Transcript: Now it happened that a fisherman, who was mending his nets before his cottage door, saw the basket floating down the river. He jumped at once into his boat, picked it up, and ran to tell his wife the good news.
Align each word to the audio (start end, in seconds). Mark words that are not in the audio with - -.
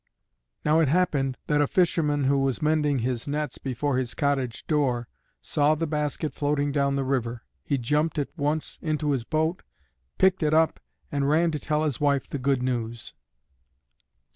Now 0.65 0.79
it 0.79 0.87
happened 0.87 1.37
that 1.45 1.61
a 1.61 1.67
fisherman, 1.67 2.23
who 2.23 2.39
was 2.39 2.59
mending 2.59 2.97
his 3.05 3.27
nets 3.27 3.59
before 3.59 3.99
his 3.99 4.15
cottage 4.15 4.65
door, 4.65 5.07
saw 5.43 5.75
the 5.75 5.85
basket 5.85 6.33
floating 6.33 6.71
down 6.71 6.95
the 6.95 7.03
river. 7.03 7.43
He 7.63 7.77
jumped 7.77 8.17
at 8.17 8.35
once 8.35 8.79
into 8.81 9.11
his 9.11 9.25
boat, 9.25 9.61
picked 10.17 10.41
it 10.41 10.55
up, 10.55 10.79
and 11.11 11.29
ran 11.29 11.51
to 11.51 11.59
tell 11.59 11.83
his 11.83 12.01
wife 12.01 12.27
the 12.27 12.39
good 12.39 12.63
news. 12.63 13.13